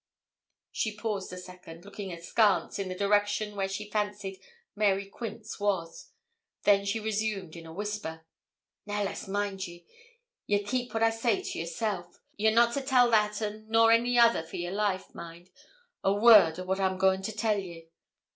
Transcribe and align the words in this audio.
She 0.71 0.97
paused 0.97 1.31
a 1.31 1.37
second, 1.37 1.85
looking 1.85 2.11
askance, 2.11 2.79
in 2.79 2.89
the 2.89 2.95
direction 2.95 3.55
where 3.55 3.67
she 3.67 3.91
fancied 3.91 4.39
Mary 4.75 5.05
Quince 5.05 5.59
was. 5.59 6.09
Then 6.63 6.85
she 6.85 6.99
resumed 6.99 7.55
in 7.55 7.67
a 7.67 7.71
whisper 7.71 8.25
'Now, 8.87 9.03
lass, 9.03 9.27
mind 9.27 9.67
ye, 9.67 9.85
ye'll 10.47 10.65
keep 10.65 10.95
what 10.95 11.03
I 11.03 11.11
say 11.11 11.43
to 11.43 11.59
yourself. 11.59 12.19
You're 12.35 12.51
not 12.51 12.73
to 12.73 12.81
tell 12.81 13.11
that 13.11 13.43
un 13.43 13.67
nor 13.69 13.91
any 13.91 14.17
other 14.17 14.41
for 14.41 14.55
your 14.55 14.71
life, 14.73 15.13
mind, 15.13 15.51
a 16.03 16.11
word 16.13 16.59
o' 16.59 16.63
what 16.63 16.79
I'm 16.79 16.97
goin' 16.97 17.21
to 17.21 17.31
tell 17.31 17.59
ye.' 17.59 17.89